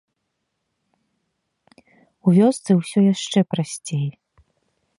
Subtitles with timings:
[2.27, 4.05] У вёсцы ўсё яшчэ прасцей.